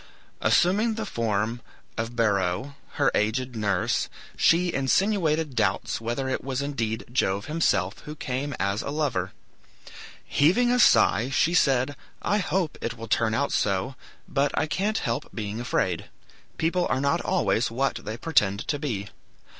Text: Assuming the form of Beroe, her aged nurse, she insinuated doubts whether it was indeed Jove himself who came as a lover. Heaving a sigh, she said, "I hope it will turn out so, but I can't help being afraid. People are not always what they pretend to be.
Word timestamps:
Assuming 0.41 0.95
the 0.95 1.05
form 1.05 1.61
of 1.95 2.15
Beroe, 2.15 2.73
her 2.93 3.11
aged 3.13 3.55
nurse, 3.55 4.09
she 4.35 4.73
insinuated 4.73 5.55
doubts 5.55 6.01
whether 6.01 6.27
it 6.27 6.43
was 6.43 6.59
indeed 6.59 7.05
Jove 7.11 7.45
himself 7.45 7.99
who 7.99 8.15
came 8.15 8.55
as 8.59 8.81
a 8.81 8.89
lover. 8.89 9.31
Heaving 10.25 10.71
a 10.71 10.79
sigh, 10.79 11.29
she 11.29 11.53
said, 11.53 11.95
"I 12.23 12.39
hope 12.39 12.79
it 12.81 12.97
will 12.97 13.07
turn 13.07 13.35
out 13.35 13.51
so, 13.51 13.93
but 14.27 14.51
I 14.57 14.65
can't 14.65 14.97
help 14.97 15.29
being 15.35 15.61
afraid. 15.61 16.09
People 16.57 16.87
are 16.89 16.99
not 16.99 17.21
always 17.21 17.69
what 17.69 17.97
they 18.03 18.17
pretend 18.17 18.67
to 18.69 18.79
be. 18.79 19.07